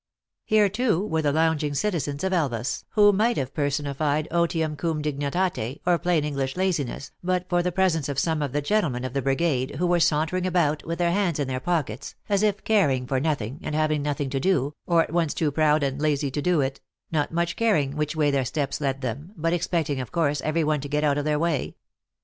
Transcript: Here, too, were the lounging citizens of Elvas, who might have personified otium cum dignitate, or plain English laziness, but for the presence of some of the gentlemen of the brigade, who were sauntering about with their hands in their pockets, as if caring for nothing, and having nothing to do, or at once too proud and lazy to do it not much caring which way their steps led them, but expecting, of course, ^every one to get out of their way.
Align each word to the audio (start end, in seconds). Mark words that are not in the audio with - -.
Here, 0.45 0.67
too, 0.67 1.05
were 1.05 1.21
the 1.21 1.31
lounging 1.31 1.75
citizens 1.75 2.23
of 2.23 2.33
Elvas, 2.33 2.85
who 2.93 3.13
might 3.13 3.37
have 3.37 3.53
personified 3.53 4.27
otium 4.31 4.75
cum 4.75 5.03
dignitate, 5.03 5.79
or 5.85 5.99
plain 5.99 6.23
English 6.23 6.57
laziness, 6.57 7.11
but 7.23 7.47
for 7.47 7.61
the 7.61 7.71
presence 7.71 8.09
of 8.09 8.17
some 8.17 8.41
of 8.41 8.51
the 8.51 8.63
gentlemen 8.63 9.05
of 9.05 9.13
the 9.13 9.21
brigade, 9.21 9.75
who 9.77 9.85
were 9.85 9.99
sauntering 9.99 10.47
about 10.47 10.83
with 10.87 10.97
their 10.97 11.11
hands 11.11 11.37
in 11.37 11.47
their 11.47 11.59
pockets, 11.59 12.15
as 12.29 12.41
if 12.41 12.63
caring 12.63 13.05
for 13.05 13.19
nothing, 13.19 13.59
and 13.61 13.75
having 13.75 14.01
nothing 14.01 14.31
to 14.31 14.39
do, 14.39 14.73
or 14.87 15.03
at 15.03 15.13
once 15.13 15.35
too 15.35 15.51
proud 15.51 15.83
and 15.83 16.01
lazy 16.01 16.31
to 16.31 16.41
do 16.41 16.61
it 16.61 16.81
not 17.11 17.31
much 17.31 17.55
caring 17.55 17.95
which 17.95 18.15
way 18.15 18.31
their 18.31 18.43
steps 18.43 18.81
led 18.81 19.01
them, 19.01 19.31
but 19.37 19.53
expecting, 19.53 20.01
of 20.01 20.11
course, 20.11 20.41
^every 20.41 20.63
one 20.63 20.81
to 20.81 20.89
get 20.89 21.03
out 21.03 21.19
of 21.19 21.25
their 21.25 21.37
way. 21.37 21.75